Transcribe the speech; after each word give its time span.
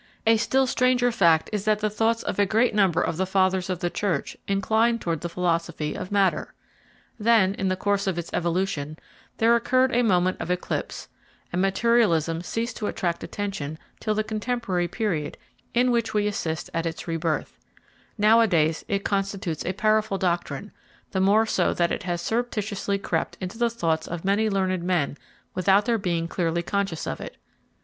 A 0.25 0.37
still 0.37 0.65
stranger 0.65 1.11
fact 1.11 1.47
is 1.53 1.65
that 1.65 1.77
the 1.77 1.87
thoughts 1.91 2.23
of 2.23 2.39
a 2.39 2.45
great 2.47 2.73
number 2.73 3.03
of 3.03 3.17
the 3.17 3.27
Fathers 3.27 3.69
of 3.69 3.81
the 3.81 3.89
Church 3.91 4.35
inclined 4.47 4.99
towards 4.99 5.21
the 5.21 5.29
philosophy 5.29 5.93
of 5.95 6.11
matter. 6.11 6.55
Then, 7.19 7.53
in 7.53 7.67
the 7.67 7.75
course 7.75 8.07
of 8.07 8.17
its 8.17 8.33
evolution, 8.33 8.97
there 9.37 9.55
occurred 9.55 9.93
a 9.95 10.01
moment 10.01 10.41
of 10.41 10.49
eclipse, 10.49 11.07
and 11.53 11.61
materialism 11.61 12.41
ceased 12.41 12.77
to 12.77 12.87
attract 12.87 13.23
attention 13.23 13.77
till 13.99 14.15
the 14.15 14.23
contemporary 14.23 14.87
period 14.87 15.37
in 15.75 15.91
which 15.91 16.15
we 16.15 16.25
assist 16.25 16.71
at 16.73 16.87
its 16.87 17.07
re 17.07 17.17
birth, 17.17 17.59
Nowadays, 18.17 18.83
it 18.87 19.05
constitutes 19.05 19.63
a 19.63 19.73
powerful 19.73 20.17
doctrine, 20.17 20.71
the 21.11 21.21
more 21.21 21.45
so 21.45 21.75
that 21.75 21.91
it 21.91 22.01
has 22.09 22.23
surreptitiously 22.23 22.97
crept 22.97 23.37
into 23.39 23.59
the 23.59 23.69
thoughts 23.69 24.07
of 24.07 24.25
many 24.25 24.49
learned 24.49 24.81
men 24.83 25.15
without 25.53 25.85
their 25.85 25.99
being 25.99 26.27
clearly 26.27 26.63
conscious 26.63 27.05
of 27.05 27.21
it. 27.21 27.37